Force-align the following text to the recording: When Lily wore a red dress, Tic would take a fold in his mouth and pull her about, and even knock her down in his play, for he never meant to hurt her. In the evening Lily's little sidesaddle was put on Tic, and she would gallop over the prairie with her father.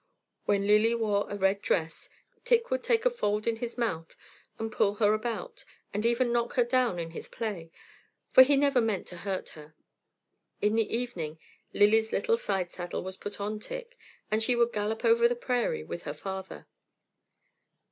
When 0.45 0.65
Lily 0.65 0.95
wore 0.95 1.27
a 1.29 1.37
red 1.37 1.61
dress, 1.61 2.09
Tic 2.43 2.71
would 2.71 2.81
take 2.83 3.05
a 3.05 3.09
fold 3.11 3.45
in 3.45 3.57
his 3.57 3.77
mouth 3.77 4.15
and 4.57 4.71
pull 4.71 4.95
her 4.95 5.13
about, 5.13 5.63
and 5.93 6.03
even 6.07 6.31
knock 6.33 6.53
her 6.53 6.63
down 6.63 6.97
in 6.97 7.11
his 7.11 7.29
play, 7.29 7.71
for 8.31 8.41
he 8.41 8.55
never 8.55 8.81
meant 8.81 9.05
to 9.09 9.17
hurt 9.17 9.49
her. 9.49 9.75
In 10.59 10.73
the 10.73 10.91
evening 10.91 11.37
Lily's 11.71 12.11
little 12.11 12.35
sidesaddle 12.35 13.03
was 13.03 13.15
put 13.15 13.39
on 13.39 13.59
Tic, 13.59 13.95
and 14.31 14.41
she 14.41 14.55
would 14.55 14.73
gallop 14.73 15.05
over 15.05 15.27
the 15.27 15.35
prairie 15.35 15.83
with 15.83 16.01
her 16.01 16.15
father. 16.15 16.65